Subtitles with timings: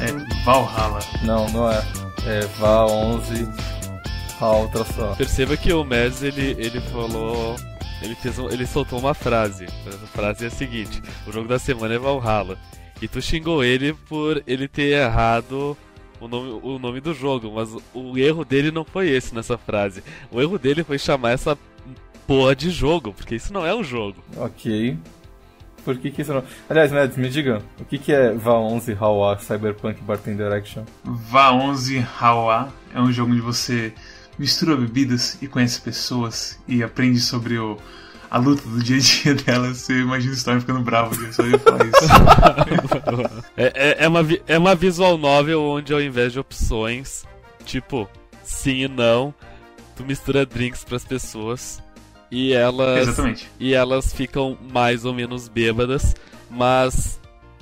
[0.00, 0.98] é Valhalla.
[1.24, 1.82] Não, não é.
[2.26, 3.48] É VA 11
[4.40, 5.14] HAL só.
[5.14, 7.56] perceba que o Mads ele, ele falou.
[8.00, 9.66] Ele, fez um- ele soltou uma frase.
[9.86, 12.58] A frase é a seguinte: O jogo da semana é Valhalla.
[13.00, 15.76] E tu xingou ele por ele ter errado
[16.20, 17.52] o nome, o nome do jogo.
[17.54, 20.02] Mas o erro dele não foi esse nessa frase.
[20.30, 21.58] O erro dele foi chamar essa
[22.26, 24.22] porra de jogo, porque isso não é um jogo.
[24.36, 24.96] Ok.
[25.84, 26.42] Por que que isso não...
[26.68, 30.84] Aliás, Mads, me diga, o que que é VA 11 HAL Cyberpunk Bartender Action?
[31.04, 33.92] VA 11 Hawa é um jogo onde você
[34.38, 37.76] mistura bebidas e conhece pessoas e aprende sobre o,
[38.30, 39.78] a luta do dia a dia delas.
[39.78, 43.42] Você imagina o Storm ficando bravo, eu só ia falar isso.
[43.56, 47.24] É, é, é uma, é uma visual novel onde ao invés de opções,
[47.64, 48.08] tipo
[48.42, 49.34] sim e não,
[49.96, 51.82] tu mistura drinks pras pessoas
[52.32, 53.50] e elas Exatamente.
[53.60, 56.16] e elas ficam mais ou menos bêbadas,
[56.50, 57.20] mas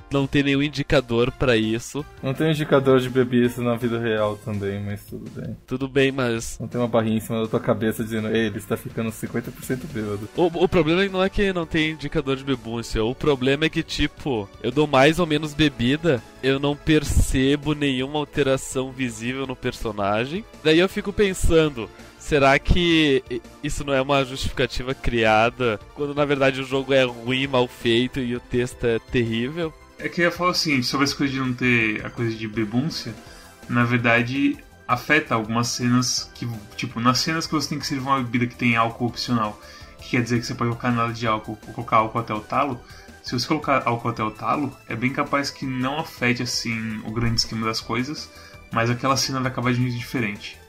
[0.09, 2.05] não tem nenhum indicador pra isso.
[2.21, 3.11] Não tem indicador de
[3.45, 5.57] isso na vida real também, mas tudo bem.
[5.67, 8.57] Tudo bem, mas Não tem uma barrinha em cima da tua cabeça dizendo, ei, ele
[8.57, 10.29] está ficando 50% bêbado.
[10.35, 13.83] o, o problema não é que não tem indicador de bebúncia, o problema é que
[13.83, 20.43] tipo, eu dou mais ou menos bebida, eu não percebo nenhuma alteração visível no personagem.
[20.63, 21.89] Daí eu fico pensando,
[22.31, 23.21] será que
[23.61, 28.21] isso não é uma justificativa criada quando na verdade o jogo é ruim, mal feito
[28.21, 29.73] e o texto é terrível?
[29.99, 32.47] É que eu ia falar seguinte, sobre essa coisa de não ter a coisa de
[32.47, 33.13] bebúncia,
[33.67, 34.57] na verdade
[34.87, 36.47] afeta algumas cenas que,
[36.77, 39.61] tipo, nas cenas que você tem que servir uma bebida que tem álcool opcional,
[39.99, 42.39] que quer dizer que você pode colocar nada de álcool, ou colocar álcool até o
[42.39, 42.79] talo,
[43.21, 47.11] se você colocar álcool até o talo, é bem capaz que não afete, assim, o
[47.11, 48.29] grande esquema das coisas,
[48.71, 50.60] mas aquela cena vai acabar de um jeito diferente.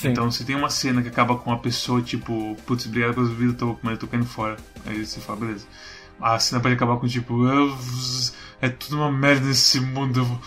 [0.00, 0.08] Sim.
[0.08, 3.56] Então, se tem uma cena que acaba com uma pessoa, tipo, putz, obrigado pelas bebidas,
[3.56, 4.56] tô, mas eu tô caindo fora.
[4.86, 5.66] Aí você fala, beleza.
[6.18, 7.76] A cena pode acabar com, tipo, "Ah,
[8.62, 10.20] é tudo uma merda nesse mundo.
[10.20, 10.40] eu vou-"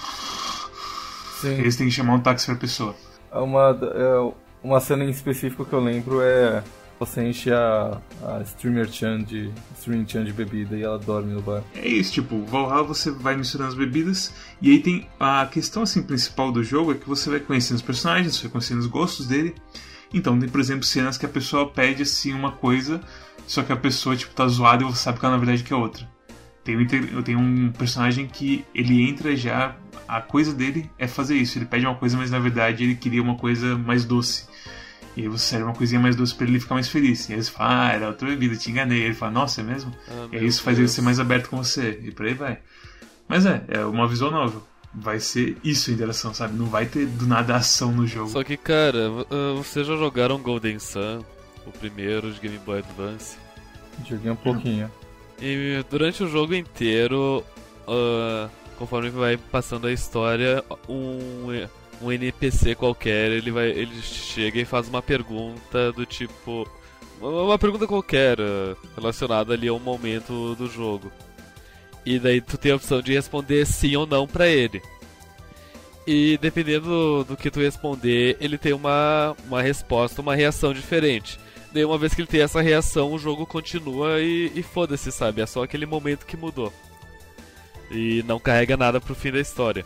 [1.40, 1.54] Sim.
[1.60, 2.96] Eles têm que chamar um táxi pra pessoa.
[3.32, 4.34] Uma, é,
[4.64, 6.64] uma cena em específico que eu lembro é
[7.00, 11.42] você enche a, a streamer Chan de, streaming Chan de bebida e ela dorme no
[11.42, 11.64] bar.
[11.76, 16.04] É isso, tipo, Valhalla você vai misturando as bebidas e aí tem a questão assim
[16.04, 19.28] principal do jogo é que você vai conhecendo os personagens, você vai conhecendo os gostos
[19.28, 19.56] dele.
[20.14, 23.02] Então tem, por exemplo, cenas que a pessoa pede assim uma coisa,
[23.48, 25.76] só que a pessoa tipo tá zoada e você sabe que ela na verdade quer
[25.76, 26.08] outra.
[26.64, 29.76] Tem um, tenho um personagem que ele entra já
[30.08, 31.58] a coisa dele é fazer isso.
[31.58, 34.48] Ele pede uma coisa, mas na verdade ele queria uma coisa mais doce.
[35.16, 37.30] E você serve uma coisinha mais doce pra ele ficar mais feliz.
[37.30, 39.04] E aí você fala, ah, era outra bebida, te enganei.
[39.04, 39.94] Ele fala, nossa, é mesmo?
[40.10, 40.96] Ah, E isso faz ele Deus.
[40.96, 42.00] ser mais aberto com você.
[42.04, 42.60] E por aí vai.
[43.28, 44.64] Mas é, é uma visual novel.
[44.94, 46.56] Vai ser isso a interação, sabe?
[46.58, 48.30] Não vai ter do nada ação no jogo.
[48.30, 51.24] Só que, cara, ah, vocês já jogaram Golden Sun,
[51.66, 53.38] o primeiro de Game Boy Advance?
[54.08, 54.92] Joguei um pouquinho.
[55.42, 57.44] E durante o jogo inteiro,
[57.88, 61.48] ah, conforme vai passando a história, um,
[62.04, 66.68] um NPC qualquer, ele vai, ele chega e faz uma pergunta do tipo,
[67.22, 71.12] uma pergunta qualquer ah, relacionada ali a um momento do jogo.
[72.06, 74.82] E daí tu tem a opção de responder sim ou não pra ele.
[76.06, 81.40] E dependendo do que tu responder, ele tem uma, uma resposta, uma reação diferente.
[81.72, 85.42] Daí uma vez que ele tem essa reação, o jogo continua e, e foda-se, sabe?
[85.42, 86.74] É só aquele momento que mudou.
[87.90, 89.86] E não carrega nada pro fim da história.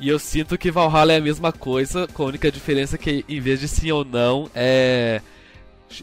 [0.00, 3.40] E eu sinto que Valhalla é a mesma coisa, com a única diferença que em
[3.40, 5.20] vez de sim ou não, é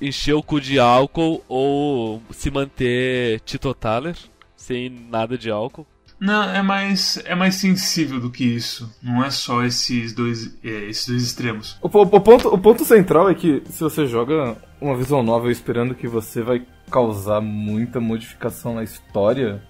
[0.01, 4.15] encher o cu de álcool ou se manter teetotaler,
[4.55, 5.88] sem nada de álcool.
[6.19, 8.91] Não, é mais, é mais sensível do que isso.
[9.01, 11.77] Não é só esses dois, é, esses dois extremos.
[11.81, 15.51] O, po- o ponto, o ponto central é que se você joga uma visual novel
[15.51, 19.61] esperando que você vai causar muita modificação na história,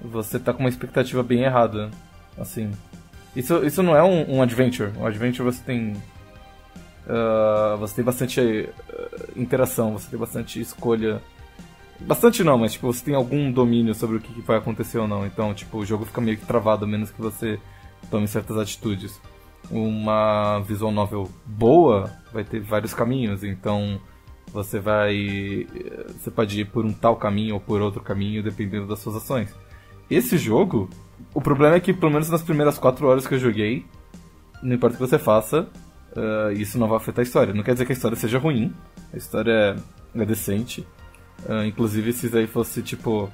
[0.00, 1.90] você tá com uma expectativa bem errada.
[2.36, 2.70] Assim.
[3.38, 4.90] Isso, isso não é um, um adventure.
[4.98, 5.94] Um adventure você tem.
[7.08, 11.22] ah, você tem bastante ah, interação, você tem bastante escolha.
[12.00, 15.08] Bastante não, mas tipo, você tem algum domínio sobre o que que vai acontecer ou
[15.08, 15.24] não.
[15.24, 17.58] Então, tipo, o jogo fica meio que travado, a menos que você
[18.10, 19.20] tome certas atitudes
[19.70, 24.00] uma visual novel boa vai ter vários caminhos, então
[24.52, 25.66] você vai
[26.18, 29.54] você pode ir por um tal caminho ou por outro caminho dependendo das suas ações.
[30.10, 30.88] Esse jogo,
[31.34, 33.84] o problema é que pelo menos nas primeiras quatro horas que eu joguei,
[34.62, 35.68] não importa o que você faça,
[36.16, 37.54] ah, isso não vai afetar a história.
[37.54, 38.72] Não quer dizer que a história seja ruim,
[39.12, 39.76] a história
[40.14, 40.86] é decente.
[41.48, 43.30] Ah, inclusive se isso aí fosse tipo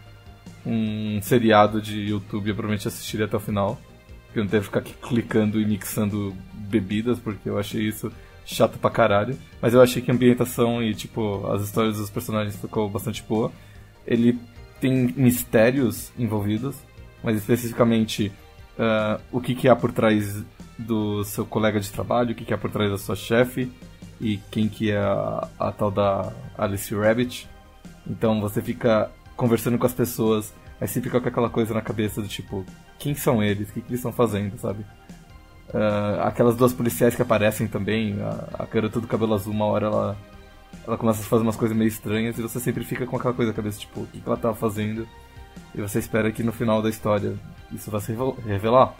[0.67, 3.81] um seriado de YouTube, eu provavelmente assistiria até o final.
[4.33, 8.11] Que eu não teve que ficar aqui clicando e mixando bebidas, porque eu achei isso
[8.45, 9.39] chato pra caralho.
[9.63, 13.53] Mas eu achei que a ambientação e, tipo, as histórias dos personagens ficou bastante boa.
[14.07, 14.39] Ele
[14.81, 16.77] tem mistérios envolvidos,
[17.25, 18.31] mas especificamente
[18.79, 20.45] uh, o que, que há por trás
[20.79, 23.73] do seu colega de trabalho, o que, que há por trás da sua chefe
[24.21, 27.49] e quem que é a, a tal da Alice Rabbit.
[28.07, 32.21] Então você fica conversando com as pessoas, aí você fica com aquela coisa na cabeça
[32.21, 32.65] do tipo,
[32.99, 33.71] quem são eles?
[33.71, 34.85] O que, que eles estão fazendo, sabe?
[35.71, 40.17] Uh, aquelas duas policiais que aparecem também, a, garota do cabelo azul, uma hora ela,
[40.87, 43.51] ela começa a fazer umas coisas meio estranhas e você sempre fica com aquela coisa
[43.51, 45.09] na cabeça, tipo, o que, que ela tá fazendo?
[45.75, 47.35] E você espera que no final da história
[47.73, 48.15] isso vai se
[48.47, 48.95] revelar.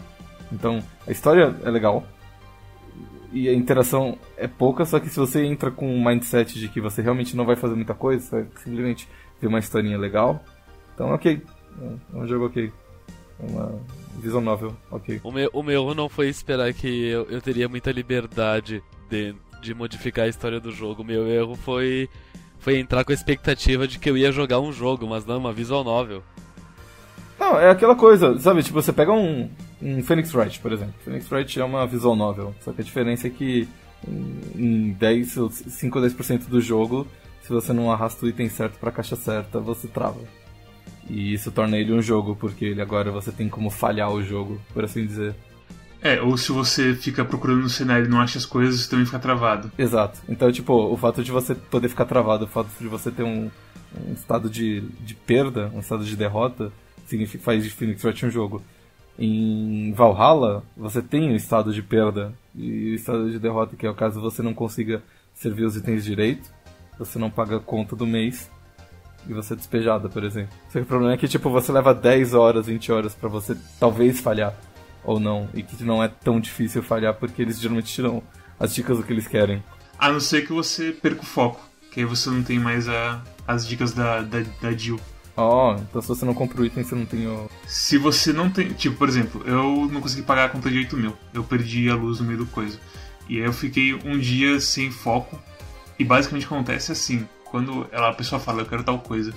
[0.51, 2.03] Então, a história é legal.
[3.31, 6.79] E a interação é pouca, só que se você entra com um mindset de que
[6.79, 9.09] você realmente não vai fazer muita coisa, você vai simplesmente
[9.39, 10.41] ter uma historinha legal,
[10.93, 11.41] então ok.
[12.13, 12.71] É um jogo ok.
[13.37, 13.77] Uma
[14.21, 15.19] visão novel, ok.
[15.23, 19.73] O meu, o meu não foi esperar que eu, eu teria muita liberdade de, de
[19.73, 21.01] modificar a história do jogo.
[21.01, 22.07] O meu erro foi,
[22.59, 25.51] foi entrar com a expectativa de que eu ia jogar um jogo, mas não uma
[25.51, 26.23] visual novel.
[27.39, 28.63] Não, é aquela coisa, sabe?
[28.63, 29.49] Tipo, você pega um,
[29.81, 30.95] um Phoenix Wright, por exemplo.
[31.03, 33.67] Phoenix Wright é uma visual novel, só que a diferença é que
[34.55, 37.07] em 10 ou 5 ou 10% do jogo,
[37.41, 40.19] se você não arrasta o item certo pra caixa certa, você trava.
[41.09, 44.59] E isso torna ele um jogo, porque ele agora você tem como falhar o jogo,
[44.73, 45.35] por assim dizer.
[46.01, 49.05] É, ou se você fica procurando no cenário e não acha as coisas, você também
[49.05, 49.71] fica travado.
[49.77, 50.19] Exato.
[50.29, 53.49] Então, tipo, o fato de você poder ficar travado, o fato de você ter um,
[54.07, 56.71] um estado de, de perda, um estado de derrota,
[57.05, 58.61] significa, faz de Phoenix Wright um jogo.
[59.17, 63.89] Em Valhalla, você tem o estado de perda e o estado de derrota, que é
[63.89, 65.01] o caso você não consiga
[65.33, 66.51] servir os itens direito,
[66.99, 68.49] você não paga a conta do mês
[69.27, 70.53] e você é despejada, por exemplo.
[70.67, 73.55] Só que o problema é que tipo, você leva 10 horas, 20 horas para você
[73.79, 74.53] talvez falhar
[75.03, 78.23] ou não, e que não é tão difícil falhar porque eles geralmente tiram
[78.59, 79.63] as dicas do que eles querem.
[79.99, 81.61] A não ser que você perca o foco,
[81.91, 84.99] que aí você não tem mais a, as dicas da, da, da Jill.
[85.37, 87.49] Ó, oh, então se você não compra o item, você não tem o.
[87.67, 88.69] Se você não tem.
[88.69, 91.13] Tipo, por exemplo, eu não consegui pagar a conta de 8 mil.
[91.33, 92.79] Eu perdi a luz no meio do coisa.
[93.27, 95.41] E aí eu fiquei um dia sem foco.
[95.99, 99.33] E basicamente acontece assim: quando ela, a pessoa fala, eu quero tal coisa.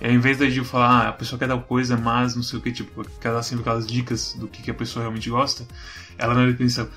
[0.00, 2.58] E ao invés da Gil falar, ah, a pessoa quer tal coisa, mas não sei
[2.58, 5.66] o que, tipo, aquelas, sempre aquelas dicas do que, que a pessoa realmente gosta,
[6.18, 6.90] ela não pensa,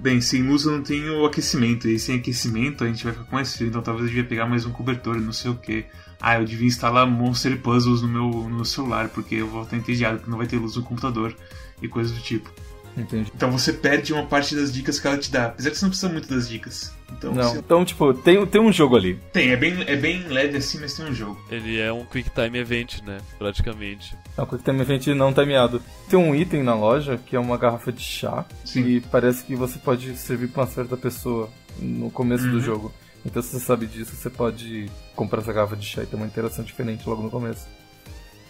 [0.00, 3.36] bem, sem luz eu não tenho aquecimento, e sem aquecimento a gente vai ficar com
[3.36, 5.86] mais frio, então talvez eu devia pegar mais um cobertor, não sei o que
[6.20, 9.76] ah, eu devia instalar Monster Puzzles no meu, no meu celular, porque eu vou estar
[9.76, 11.34] entediado, porque não vai ter luz no computador
[11.80, 12.50] e coisas do tipo.
[12.96, 13.30] Entendi.
[13.34, 15.90] Então você perde uma parte das dicas que ela te dá, apesar que você não
[15.90, 16.92] precisa muito das dicas.
[17.12, 17.56] Então, não.
[17.56, 19.18] então tipo, tem, tem um jogo ali.
[19.32, 21.40] Tem, é bem, é bem leve assim, mas tem um jogo.
[21.50, 23.18] Ele é um Quick Time Event, né?
[23.38, 24.14] Praticamente.
[24.36, 25.82] É um Quick Time Event não timeado.
[26.08, 28.44] Tem um item na loja que é uma garrafa de chá.
[28.64, 28.86] Sim.
[28.86, 32.52] E parece que você pode servir para uma certa pessoa no começo uhum.
[32.52, 32.92] do jogo.
[33.24, 36.26] Então, se você sabe disso, você pode comprar essa garrafa de chá e ter uma
[36.26, 37.66] interação diferente logo no começo.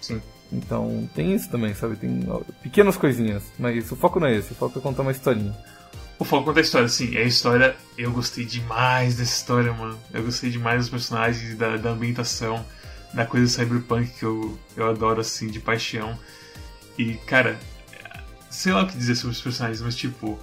[0.00, 0.20] Sim.
[0.52, 1.96] Então, tem isso também, sabe?
[1.96, 2.20] Tem
[2.62, 5.56] pequenas coisinhas, mas o foco não é esse, o foco é contar uma historinha.
[6.20, 7.16] O foco conta a história, sim.
[7.16, 7.74] É a história.
[7.96, 9.98] Eu gostei demais dessa história, mano.
[10.12, 12.62] Eu gostei demais dos personagens, da, da ambientação,
[13.14, 16.18] da coisa cyberpunk que eu, eu adoro, assim, de paixão.
[16.98, 17.58] E, cara,
[18.50, 20.38] sei lá o que dizer sobre os personagens, mas, tipo,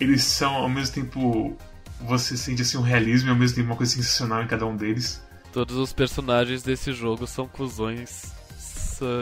[0.00, 1.56] eles são ao mesmo tempo
[2.00, 4.76] você sente assim um realismo e ao mesmo tempo uma coisa sensacional em cada um
[4.76, 5.22] deles.
[5.52, 8.32] Todos os personagens desse jogo são cuzões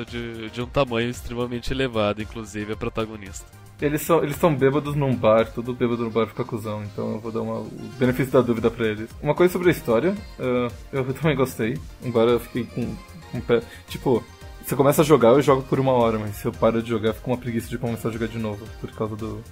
[0.09, 3.47] de, de um tamanho extremamente elevado, inclusive a protagonista.
[3.81, 7.19] Eles são, eles são bêbados num bar, todo bêbado no bar fica cuzão, então eu
[7.19, 9.11] vou dar uma, o benefício da dúvida pra eles.
[9.21, 12.95] Uma coisa sobre a história, uh, eu também gostei, embora eu fiquei com,
[13.33, 13.61] com pé.
[13.89, 14.23] Tipo,
[14.65, 17.13] você começa a jogar, eu jogo por uma hora, mas se eu paro de jogar,
[17.13, 19.43] fico com uma preguiça de começar a jogar de novo, por causa do,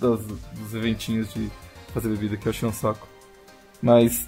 [0.00, 1.48] dos, dos eventinhos de
[1.96, 3.08] fazer bebida que eu achei um saco.
[3.80, 4.26] Mas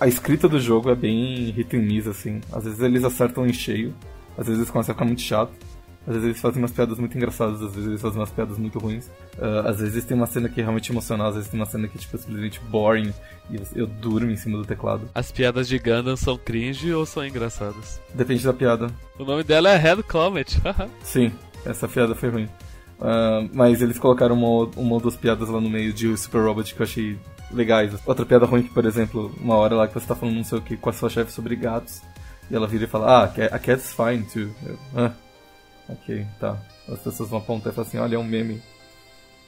[0.00, 2.40] a escrita do jogo é bem hit and miss, assim.
[2.52, 3.94] Às vezes eles acertam em cheio,
[4.36, 5.52] às vezes eles começam a ficar muito chato.
[6.06, 8.78] Às vezes eles fazem umas piadas muito engraçadas, às vezes eles fazem umas piadas muito
[8.78, 9.06] ruins.
[9.38, 11.88] Uh, às vezes tem uma cena que é realmente emocional, às vezes tem uma cena
[11.88, 13.12] que tipo, é simplesmente boring
[13.50, 15.08] e eu durmo em cima do teclado.
[15.12, 18.00] As piadas de Gundam são cringe ou são engraçadas?
[18.14, 18.86] Depende da piada.
[19.18, 20.60] O nome dela é Red Comet.
[21.02, 21.32] Sim,
[21.64, 22.48] essa piada foi ruim.
[22.98, 26.74] Uh, mas eles colocaram uma, uma ou duas piadas lá no meio de Super Robot
[26.74, 27.18] que eu achei
[27.50, 27.92] legais.
[28.06, 30.58] Outra piada ruim que, por exemplo, uma hora lá que você tá falando não sei
[30.58, 32.02] o que com a sua chefe sobre gatos.
[32.50, 34.50] E ela vira e fala, ah, a cat's fine too.
[34.64, 35.12] Eu, ah,
[35.88, 36.56] ok, tá.
[36.88, 38.62] As pessoas vão apontar e falar assim, olha, é um meme.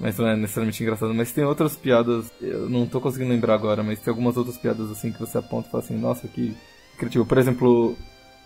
[0.00, 1.14] Mas não é necessariamente engraçado.
[1.14, 4.90] Mas tem outras piadas, eu não tô conseguindo lembrar agora, mas tem algumas outras piadas
[4.90, 6.56] assim que você aponta e fala assim, nossa, que
[6.96, 7.24] criativo.
[7.24, 7.96] Por exemplo,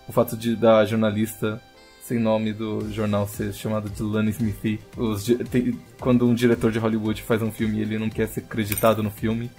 [0.09, 1.61] o fato de da jornalista
[2.03, 4.81] sem nome do jornal ser chamado de Lana Smithy.
[4.97, 8.41] Os, tem, quando um diretor de Hollywood faz um filme e ele não quer ser
[8.41, 9.51] acreditado no filme,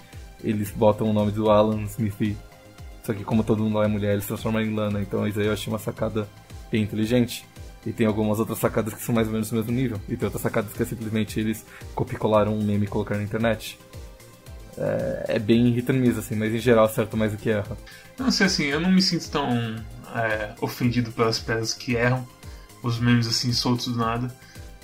[0.42, 2.36] eles botam o nome do Alan Smith.
[3.02, 5.00] Só que como todo mundo lá é mulher, eles transformam em Lana.
[5.00, 6.28] Então isso aí eu achei uma sacada
[6.70, 7.46] bem inteligente.
[7.86, 10.00] E tem algumas outras sacadas que são mais ou menos do mesmo nível.
[10.08, 13.78] E tem outras sacadas que é simplesmente eles copicolaram um meme e colocaram na internet.
[14.76, 17.76] É, é bem miss, assim, mas em geral acerta mais do que erra.
[18.18, 19.76] Não sei assim, eu não me sinto tão
[20.14, 22.26] é, ofendido pelas pedras que erram,
[22.82, 24.34] os memes assim soltos do nada.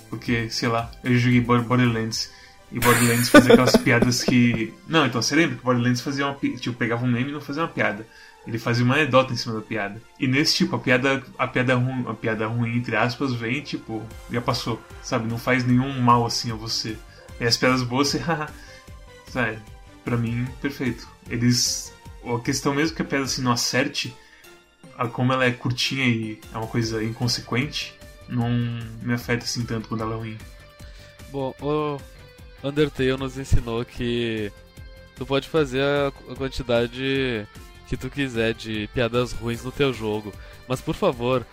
[0.09, 2.31] Porque, sei lá, eu joguei Borderlands
[2.71, 4.73] e Borderlands fazia aquelas piadas que.
[4.87, 6.35] Não, então você lembra que Borderlands fazia uma.
[6.35, 8.05] Tipo, pegava um meme e não fazia uma piada.
[8.47, 10.01] Ele fazia uma anedota em cima da piada.
[10.19, 14.01] E nesse tipo, a piada, a piada ruim, a piada ruim, entre aspas, vem, tipo,
[14.31, 15.27] já passou, sabe?
[15.27, 16.97] Não faz nenhum mal assim a você.
[17.39, 18.21] E as piadas boas, você,
[19.29, 19.59] sabe?
[20.03, 21.07] Pra mim, perfeito.
[21.29, 21.93] Eles.
[22.23, 24.15] A questão mesmo que a piada assim não acerte,
[25.13, 27.95] como ela é curtinha e é uma coisa inconsequente,
[28.29, 28.49] não
[29.01, 30.37] me afeta assim tanto quando ela é ruim.
[31.31, 31.97] Bom, o
[32.63, 34.51] Undertale nos ensinou que
[35.15, 37.47] tu pode fazer a quantidade
[37.87, 40.31] que tu quiser de piadas ruins no teu jogo,
[40.67, 41.45] mas por favor,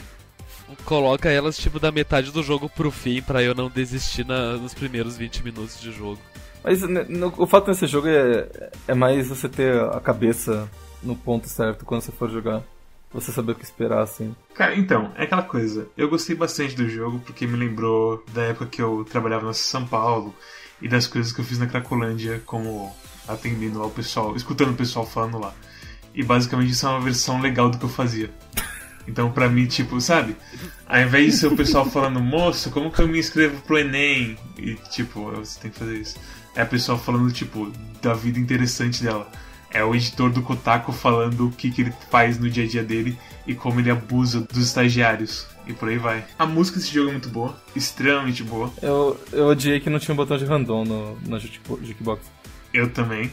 [0.84, 4.74] coloca elas tipo da metade do jogo pro fim para eu não desistir na, nos
[4.74, 6.20] primeiros 20 minutos de jogo.
[6.68, 10.70] Mas no, o fato nesse jogo é, é mais você ter a cabeça
[11.02, 12.62] no ponto certo quando você for jogar.
[13.10, 14.36] Você saber o que esperar, assim.
[14.52, 15.88] Cara, então, é aquela coisa.
[15.96, 19.86] Eu gostei bastante do jogo porque me lembrou da época que eu trabalhava no São
[19.86, 20.34] Paulo
[20.82, 22.94] e das coisas que eu fiz na Cracolândia, como
[23.26, 25.54] atendendo lá o pessoal, escutando o pessoal falando lá.
[26.14, 28.30] E basicamente isso é uma versão legal do que eu fazia.
[29.08, 30.36] Então, pra mim, tipo, sabe?
[30.86, 34.36] Ao invés de ser o pessoal falando, moço, como que eu me inscrevo pro Enem?
[34.58, 36.16] E, tipo, você tem que fazer isso.
[36.54, 39.30] É a pessoa falando, tipo, da vida interessante dela.
[39.70, 42.82] É o editor do Kotaku falando o que, que ele faz no dia a dia
[42.82, 45.46] dele e como ele abusa dos estagiários.
[45.66, 46.24] E por aí vai.
[46.38, 48.72] A música desse jogo é muito boa, extremamente boa.
[48.80, 52.22] Eu, eu odiei que não tinha um botão de random no, na Jukebox.
[52.72, 53.30] Eu também.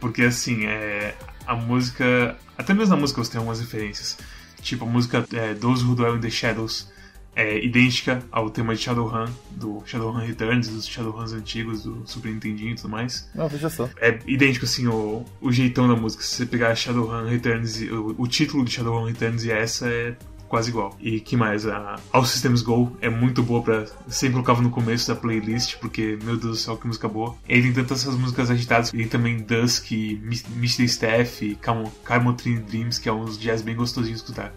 [0.00, 1.14] Porque assim, é,
[1.46, 2.36] a música.
[2.58, 4.18] Até mesmo na música você tem algumas referências.
[4.60, 6.88] Tipo, a música é, Those Who Dwell in the Shadows
[7.36, 12.72] é idêntica ao tema de Shadowrun, do Shadowrun Returns, dos Shadowruns antigos, do Super Nintendinho
[12.72, 13.28] e tudo mais.
[13.34, 13.88] Não, veja só.
[14.00, 16.24] É idêntico, assim, o, o jeitão da música.
[16.24, 20.16] Se você pegar Shadowrun Returns, o, o título de Shadowrun Returns e essa é
[20.48, 20.96] quase igual.
[21.00, 21.66] E que mais?
[21.66, 26.18] A All Systems Go é muito boa para sempre colocava no começo da playlist, porque,
[26.22, 27.36] meu Deus do céu, que música boa.
[27.48, 31.58] Ele tem tantas essas músicas agitadas, e também Dusk, Mystery Staff,
[32.04, 34.52] Carmotrin Dreams, que é uns jazz bem gostosinhos de escutar.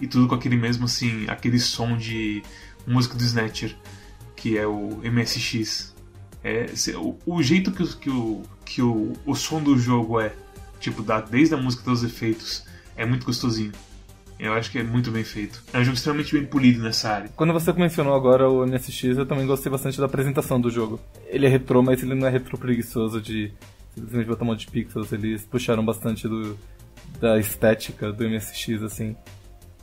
[0.00, 2.42] E tudo com aquele mesmo, assim, aquele som de
[2.86, 3.76] música do Snatcher,
[4.34, 5.94] que é o MSX.
[6.42, 6.66] É,
[6.96, 10.32] o, o jeito que, que, o, que o, o som do jogo é,
[10.78, 12.64] tipo, da, desde a música até os efeitos,
[12.96, 13.72] é muito gostosinho.
[14.38, 15.62] Eu acho que é muito bem feito.
[15.70, 17.30] É um jogo extremamente bem polido nessa área.
[17.36, 20.98] Quando você mencionou agora o MSX, eu também gostei bastante da apresentação do jogo.
[21.26, 23.52] Ele é retrô, mas ele não é retrô preguiçoso de
[23.94, 25.12] simplesmente botar um monte de pixels.
[25.12, 26.58] Eles puxaram bastante do,
[27.20, 29.14] da estética do MSX, assim.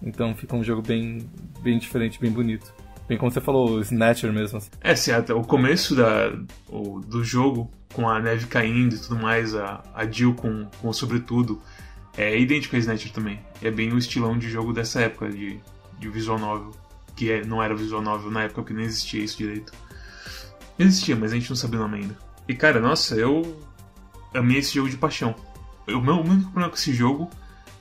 [0.02, 1.30] Então fica um jogo bem,
[1.62, 2.74] bem diferente, bem bonito.
[3.08, 4.58] Bem como você falou, o Snatcher mesmo.
[4.58, 4.70] Assim.
[4.82, 5.34] É, certo.
[5.34, 6.34] O começo da,
[6.68, 10.90] o, do jogo, com a neve caindo e tudo mais, a, a Jill com, com
[10.90, 11.62] o sobretudo,
[12.18, 13.40] é idêntico a Snatcher também.
[13.62, 15.60] É bem o estilão de jogo dessa época, de,
[15.98, 16.72] de visual novel.
[17.16, 19.72] Que é, não era visual novel na época, porque nem existia isso direito.
[20.78, 22.18] Existia, mas a gente não sabia o nome ainda.
[22.48, 23.58] E cara, nossa, eu
[24.34, 25.34] amei esse jogo de paixão.
[25.88, 27.30] O meu, único problema com esse jogo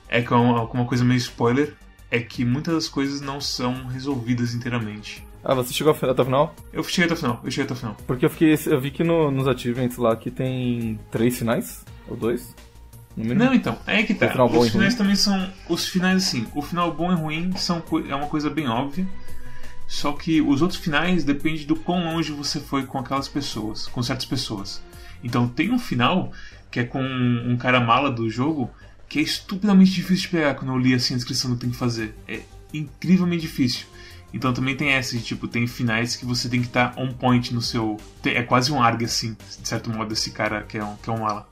[0.07, 1.75] é que é uma, uma coisa meio spoiler,
[2.09, 5.25] é que muitas das coisas não são resolvidas inteiramente.
[5.43, 6.55] Ah, você chegou até o final?
[6.73, 7.97] Eu cheguei até o final, eu cheguei até o final.
[8.05, 12.17] Porque eu, fiquei, eu vi que no, nos achievements lá que tem três finais, ou
[12.17, 12.53] dois?
[13.15, 14.45] Não, então, é que tá.
[14.45, 15.51] Os finais também são.
[15.67, 19.07] Os finais, assim, o final bom e ruim são, é uma coisa bem óbvia.
[19.87, 24.03] Só que os outros finais depende do quão longe você foi com aquelas pessoas, com
[24.03, 24.83] certas pessoas.
[25.23, 26.31] Então tem um final
[26.69, 28.69] que é com um cara mala do jogo
[29.07, 31.69] que é estupidamente difícil de pegar quando eu li assim a descrição do que tem
[31.69, 32.13] que fazer.
[32.27, 32.41] É
[32.73, 33.85] incrivelmente difícil.
[34.33, 37.53] Então também tem essa, tipo, tem finais que você tem que estar tá on point
[37.53, 37.97] no seu.
[38.25, 41.13] É quase um ARG, assim, de certo modo, esse cara que é um, que é
[41.13, 41.47] um mala.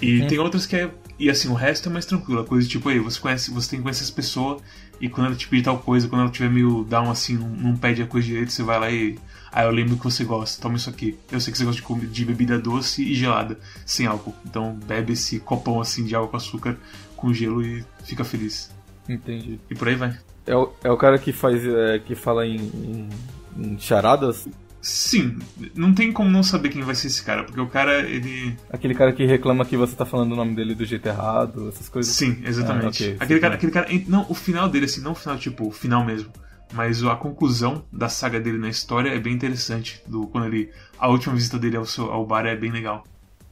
[0.00, 0.26] E uhum.
[0.28, 0.90] tem outras que é.
[1.18, 2.40] E assim, o resto é mais tranquilo.
[2.40, 4.60] A coisa tipo, aí, você conhece, você tem que conhecer essa pessoa
[5.00, 7.76] e quando ela te pedir tal coisa, quando ela tiver meio down assim, não, não
[7.76, 9.18] pede a coisa direito, você vai lá e.
[9.56, 11.16] Ah, eu lembro que você gosta, toma isso aqui.
[11.30, 13.56] Eu sei que você gosta de, de bebida doce e gelada,
[13.86, 14.34] sem álcool.
[14.44, 16.76] Então bebe esse copão assim de água com açúcar
[17.16, 18.68] com gelo e fica feliz.
[19.08, 19.60] Entendi.
[19.70, 20.18] E por aí vai.
[20.44, 21.64] É o, é o cara que faz.
[21.64, 23.08] É, que fala em, em,
[23.56, 24.48] em charadas?
[24.82, 25.38] Sim,
[25.74, 28.56] não tem como não saber quem vai ser esse cara, porque o cara, ele.
[28.68, 31.88] Aquele cara que reclama que você tá falando o nome dele do jeito errado, essas
[31.88, 32.12] coisas.
[32.12, 33.04] Sim, exatamente.
[33.04, 33.88] Ah, okay, aquele, cara, aquele cara.
[34.08, 36.30] Não, o final dele, assim, não o final, tipo, o final mesmo.
[36.72, 40.02] Mas a conclusão da saga dele na história é bem interessante.
[40.06, 40.70] Do, quando ele.
[40.98, 43.04] A última visita dele ao, seu, ao bar é bem legal.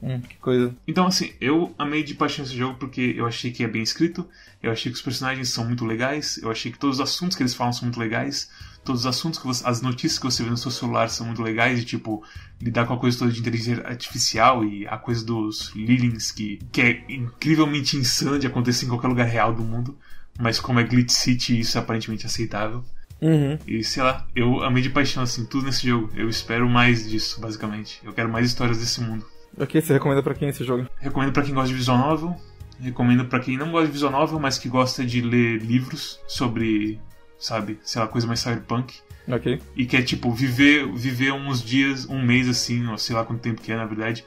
[0.03, 0.75] Hum, que coisa.
[0.87, 4.29] Então, assim, eu amei de paixão esse jogo porque eu achei que é bem escrito,
[4.61, 7.43] eu achei que os personagens são muito legais, eu achei que todos os assuntos que
[7.43, 8.51] eles falam são muito legais,
[8.85, 11.41] todos os assuntos que você, as notícias que você vê no seu celular são muito
[11.41, 12.25] legais e tipo
[12.61, 16.81] lidar com a coisa toda de inteligência artificial e a coisa dos Lilians que, que
[16.81, 19.97] é incrivelmente insano de acontecer em qualquer lugar real do mundo,
[20.37, 22.85] mas como é Glitch City isso é aparentemente aceitável.
[23.23, 23.57] Uhum.
[23.69, 26.11] E sei lá, eu amei de paixão assim tudo nesse jogo.
[26.17, 28.01] Eu espero mais disso, basicamente.
[28.03, 29.25] Eu quero mais histórias desse mundo.
[29.57, 30.89] Ok, você recomenda pra quem esse jogo?
[30.99, 32.37] Recomendo pra quem gosta de visual novel.
[32.81, 36.99] Recomendo pra quem não gosta de visual novel, mas que gosta de ler livros sobre,
[37.39, 38.99] sabe, sei lá, coisa mais cyberpunk.
[39.29, 39.61] Ok.
[39.77, 43.61] E quer, tipo, viver, viver uns dias, um mês assim, ou sei lá quanto tempo
[43.61, 44.25] que é, na verdade,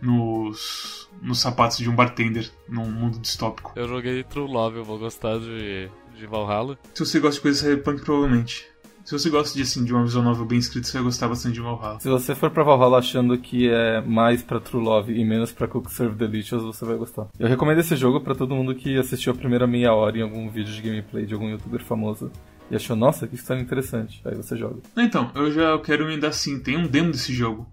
[0.00, 3.72] nos, nos sapatos de um bartender num mundo distópico.
[3.76, 6.78] Eu joguei True Love, eu vou gostar de, de Valhalla.
[6.94, 8.66] Se você gosta de coisa cyberpunk, provavelmente.
[9.06, 11.54] Se você gosta de, assim, de uma visual novel bem escrita, você vai gostar bastante
[11.54, 12.00] de Valhalla.
[12.00, 15.68] Se você for pra Valhalla achando que é mais pra True Love e menos pra
[15.68, 17.28] Cook Serve Delicious, você vai gostar.
[17.38, 20.50] Eu recomendo esse jogo pra todo mundo que assistiu a primeira meia hora em algum
[20.50, 22.32] vídeo de gameplay de algum youtuber famoso
[22.68, 24.20] e achou, nossa, que história interessante.
[24.24, 24.78] Aí você joga.
[24.96, 27.64] Então, eu já quero me dar assim, tem um demo desse jogo.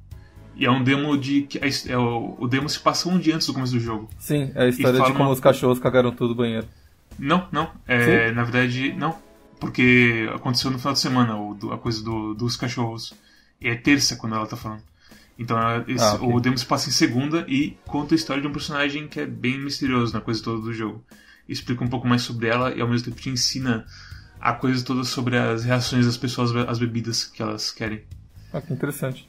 [0.56, 1.42] E é um demo de.
[1.44, 4.10] que é, o, o demo se passa um dia antes do começo do jogo.
[4.20, 6.68] Sim, é a história de como uma- os cachorros cagaram tudo no banheiro.
[7.18, 7.72] Não, não.
[7.88, 9.18] É, na verdade, não.
[9.60, 13.14] Porque aconteceu no final de semana o, do- a coisa do- dos cachorros.
[13.62, 14.82] E é terça quando ela tá falando.
[15.40, 16.28] Então ela- esse- Ah, ok.
[16.34, 19.26] o demo se passa em segunda e conta a história de um personagem que é
[19.26, 21.04] bem misterioso na coisa toda do jogo.
[21.48, 23.86] Explica um pouco mais sobre ela e ao mesmo tempo te ensina
[24.40, 28.02] a coisa toda sobre as reações das pessoas às bebidas que elas querem.
[28.54, 29.28] Ah, que interessante.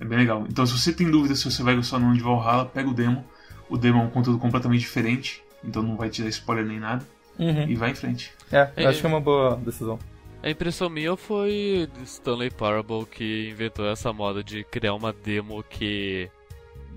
[0.00, 0.44] É bem legal.
[0.48, 2.94] Então, se você tem dúvida se você vai gostar ou não de Valhalla, pega o
[2.94, 3.24] demo.
[3.68, 7.04] O demo é um conteúdo completamente diferente, então não vai te dar spoiler nem nada.
[7.38, 7.68] Uhum.
[7.68, 8.32] E vai em frente.
[8.50, 8.86] É, É.
[8.86, 9.98] acho que é uma boa decisão.
[10.42, 16.28] A impressão minha foi Stanley Parable que inventou essa moda de criar uma demo que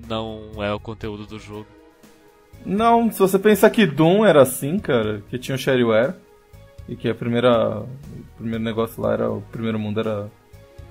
[0.07, 1.67] não é o conteúdo do jogo.
[2.65, 6.15] Não, se você pensar que Doom era assim, cara, que tinha o shareware
[6.89, 7.87] e que a primeira o
[8.37, 10.29] primeiro negócio lá era o primeiro mundo era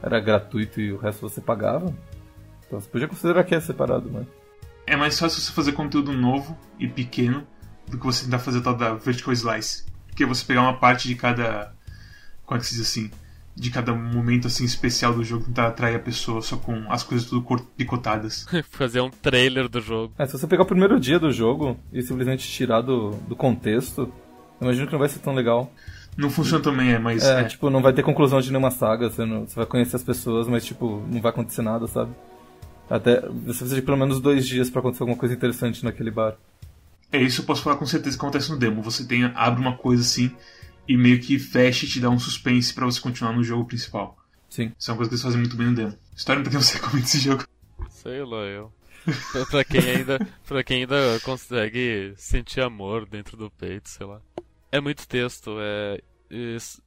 [0.05, 1.87] era gratuito e o resto você pagava.
[2.67, 4.27] Então você podia considerar que é separado, mas
[4.87, 7.47] É mais fácil você fazer conteúdo novo e pequeno
[7.89, 9.85] do que você tentar fazer tal da vertical slice.
[10.09, 11.75] Porque você pegar uma parte de cada.
[12.45, 13.11] Como é que se diz assim?
[13.57, 17.27] De cada momento assim especial do jogo, tentar atrair a pessoa só com as coisas
[17.29, 18.47] tudo picotadas.
[18.71, 20.13] Fazer um trailer do jogo.
[20.19, 24.13] É, se você pegar o primeiro dia do jogo e simplesmente tirar do, do contexto,
[24.61, 25.73] eu imagino que não vai ser tão legal.
[26.17, 27.25] Não funciona também, é, mas.
[27.25, 27.45] É, é.
[27.45, 30.47] tipo, não vai ter conclusão de nenhuma saga, você, não- você vai conhecer as pessoas,
[30.47, 32.13] mas tipo, não vai acontecer nada, sabe?
[32.89, 36.37] Até você precisa de pelo menos dois dias pra acontecer alguma coisa interessante naquele bar.
[37.11, 38.83] É isso eu posso falar com certeza que acontece no demo.
[38.83, 40.31] Você tem, abre uma coisa assim
[40.87, 44.17] e meio que fecha e te dá um suspense pra você continuar no jogo principal.
[44.51, 44.73] Sim.
[44.79, 45.95] Isso é uma coisa que eles fazem muito bem no demo.
[46.15, 47.45] História pra quem você recomenda esse jogo.
[47.89, 48.73] Sei lá, eu.
[49.51, 54.21] Pra quem ainda, pra quem ainda consegue sentir amor dentro do peito, sei lá.
[54.75, 56.01] É muito texto, é.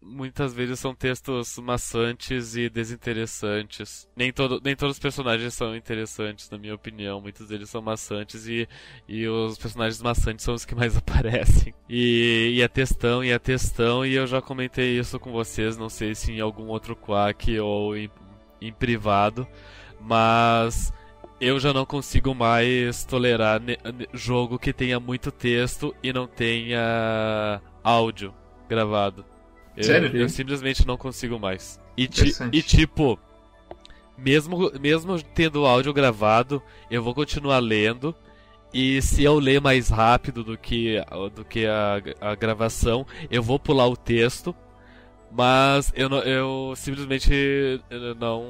[0.01, 4.09] Muitas vezes são textos maçantes e desinteressantes.
[4.13, 7.21] Nem, todo, nem todos os personagens são interessantes, na minha opinião.
[7.21, 8.67] Muitos deles são maçantes e,
[9.07, 11.73] e os personagens maçantes são os que mais aparecem.
[11.87, 15.87] E, e é textão, e é textão, e eu já comentei isso com vocês, não
[15.87, 18.11] sei se em algum outro quack ou em,
[18.59, 19.47] em privado,
[20.01, 20.91] mas
[21.39, 23.61] eu já não consigo mais tolerar
[24.13, 28.33] jogo que tenha muito texto e não tenha áudio
[28.69, 29.23] gravado.
[29.75, 30.15] Eu, Sério?
[30.15, 31.79] eu simplesmente não consigo mais.
[31.95, 33.17] E, ti- e tipo,
[34.17, 38.15] mesmo, mesmo tendo o áudio gravado, eu vou continuar lendo.
[38.73, 40.97] E se eu ler mais rápido do que,
[41.33, 44.53] do que a, a gravação, eu vou pular o texto.
[45.31, 47.31] Mas eu, não- eu simplesmente
[48.19, 48.45] não.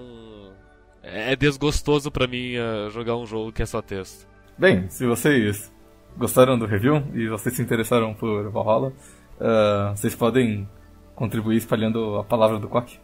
[1.04, 4.28] É desgostoso pra mim eh, jogar um jogo que é só texto.
[4.58, 5.72] Bem, se vocês
[6.18, 8.92] gostaram do review e vocês se interessaram por Valhalla,
[9.40, 10.68] ah, vocês podem
[11.16, 13.00] contribuir espalhando a palavra do Quack,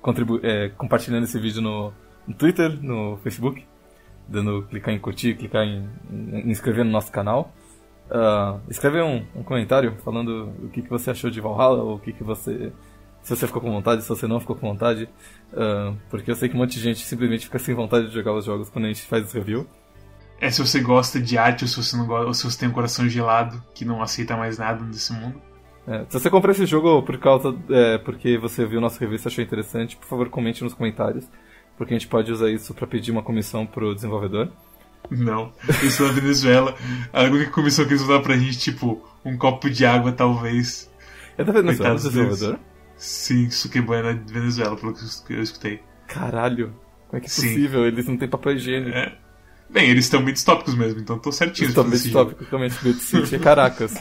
[0.00, 1.92] contribu- eh, compartilhando esse vídeo no,
[2.26, 3.64] no Twitter, no Facebook,
[4.28, 7.52] dando clicar em curtir, clicar em, em inscrever no nosso canal.
[8.08, 11.98] Ah, escreve um, um comentário falando o que, que você achou de Valhalla, ou o
[11.98, 12.72] que, que você.
[13.22, 15.08] Se você ficou com vontade, se você não ficou com vontade.
[15.52, 18.32] ah, porque eu sei que um monte de gente simplesmente fica sem vontade de jogar
[18.34, 19.66] os jogos quando a gente faz esse review.
[20.40, 22.68] É se você gosta de arte ou se você não gosta, ou se você tem
[22.68, 25.40] um coração gelado que não aceita mais nada desse mundo.
[25.86, 29.30] É, se você comprou esse jogo por causa é, porque você viu nossa revista e
[29.30, 31.26] achou interessante, por favor comente nos comentários,
[31.76, 34.50] porque a gente pode usar isso pra pedir uma comissão pro desenvolvedor.
[35.10, 35.52] Não.
[35.84, 36.74] Isso na Venezuela.
[37.12, 40.90] A única comissão que eles vão dar pra gente, tipo, um copo de água, talvez.
[41.38, 42.58] É da Venezuela o desenvolvedor?
[42.96, 45.80] Sim, isso que é na Venezuela, pelo que eu escutei.
[46.08, 46.74] Caralho,
[47.08, 47.48] como é que é Sim.
[47.48, 47.86] possível?
[47.86, 48.96] Eles não têm papel higiênico.
[48.96, 49.16] É.
[49.68, 51.68] Bem, eles estão bem distópicos mesmo, então tô certinho.
[51.68, 52.78] Estão bem distópicos, realmente.
[52.82, 53.94] Build City, Caracas.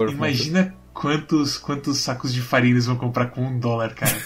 [0.00, 4.16] Imagina quantos, quantos sacos de farinha eles vão comprar com um dólar, cara.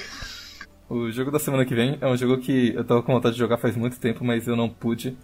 [0.88, 3.40] o jogo da semana que vem é um jogo que eu tava com vontade de
[3.40, 5.16] jogar faz muito tempo, mas eu não pude,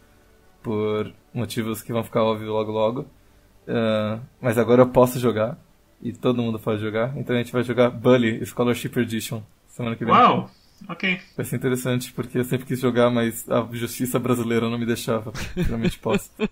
[0.62, 3.00] por motivos que vão ficar óbvios logo logo.
[3.66, 5.56] Uh, mas agora eu posso jogar,
[6.02, 10.04] e todo mundo pode jogar, então a gente vai jogar Bully Scholarship Edition semana que
[10.04, 10.12] vem.
[10.12, 10.50] Uau!
[10.88, 11.20] Ok.
[11.36, 15.32] Vai ser interessante, porque eu sempre quis jogar, mas a justiça brasileira não me deixava.
[15.32, 16.30] Finalmente posso.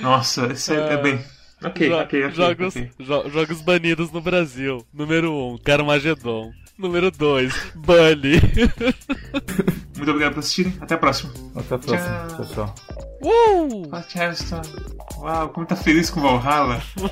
[0.00, 1.24] Nossa, esse é, é bem.
[1.62, 2.34] Ok, jo ok, ok.
[2.34, 2.90] Jogos, okay.
[3.00, 4.86] Jo jogos banidos no Brasil.
[4.92, 6.52] Número 1, um, Carmageddon.
[6.78, 8.40] Número 2, Bully.
[9.96, 10.72] Muito obrigado por assistirem.
[10.80, 11.32] Até a próxima.
[11.56, 12.26] Até a próxima.
[12.28, 12.74] Tchau, tchau.
[13.20, 13.90] Uh!
[14.02, 14.62] Tchau,
[15.18, 16.80] Uau, como tá feliz com Valhalla.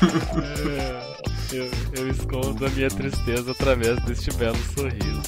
[0.00, 1.17] é,
[1.52, 5.22] eu, eu escondo a minha tristeza através deste belo sorriso.